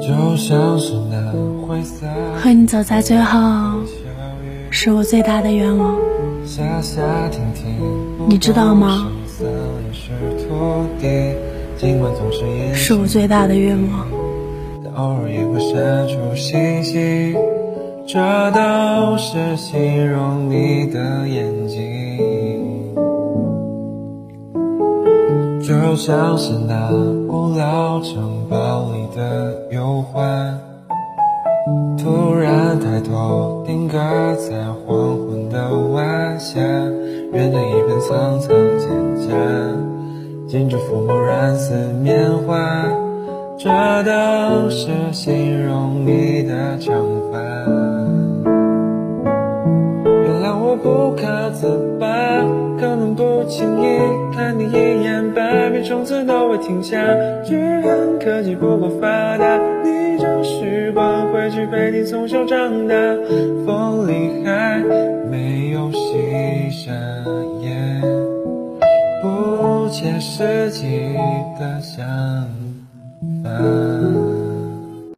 [0.00, 1.32] 就像是那
[1.66, 3.38] 灰色和你走在最后，
[4.70, 5.96] 是我最大的愿望。
[6.44, 7.02] 下下
[8.52, 9.10] 道吗？
[9.26, 9.44] 是
[12.74, 14.06] 是我最大的愿望。
[14.94, 17.34] 偶尔也会闪出星星，
[18.06, 18.18] 这
[18.52, 21.57] 都是形容你的眼
[25.68, 26.88] 就像是那
[27.28, 30.58] 古老城堡里的忧患，
[31.98, 33.98] 突然抬头定格
[34.36, 36.58] 在黄昏的晚霞，
[37.34, 42.88] 远的一片苍苍蒹葭，禁止抚摸染似棉花，
[43.58, 43.68] 这
[44.04, 46.94] 都是形容你的长
[47.30, 47.38] 发。
[50.06, 52.06] 原谅我不可自拔，
[52.80, 53.98] 可能不经意
[54.34, 54.97] 看你一眼，
[55.82, 56.96] 从此都会停下。
[57.44, 62.94] 只恨科技不够发达，逆着时光回去陪你从小长大。
[63.66, 64.82] 风里还
[65.30, 66.92] 没有细沙，
[67.60, 68.00] 也，
[69.22, 70.86] 不切实际
[71.58, 72.04] 的想
[73.42, 73.50] 法。